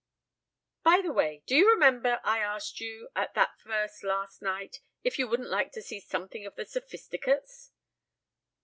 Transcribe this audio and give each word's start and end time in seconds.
"By 0.81 1.01
the 1.03 1.11
way! 1.13 1.43
Do 1.45 1.55
you 1.55 1.69
remember 1.69 2.21
I 2.23 2.39
asked 2.39 2.79
you 2.81 3.09
at 3.15 3.35
that 3.35 3.51
last 3.67 4.01
first 4.01 4.41
night 4.41 4.77
if 5.03 5.19
you 5.19 5.27
wouldn't 5.27 5.49
like 5.49 5.71
to 5.73 5.81
see 5.83 5.99
something 5.99 6.43
of 6.43 6.55
the 6.55 6.65
Sophisticates?" 6.65 7.69